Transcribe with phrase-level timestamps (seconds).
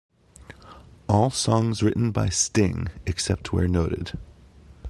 [1.07, 4.17] All songs written by Sting except where noted.